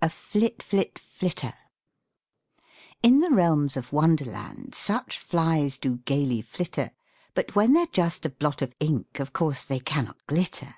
[0.00, 1.54] A FLIT FLIT FLITTER
[3.02, 6.92] In the realms of wonderland Such flies do gaily flitter,
[7.34, 10.76] But when they're just a blot of ink Of course they cannot glitter.